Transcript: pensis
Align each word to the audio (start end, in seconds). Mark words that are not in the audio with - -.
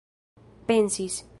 pensis 0.67 1.23